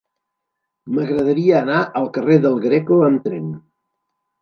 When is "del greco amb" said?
2.49-3.25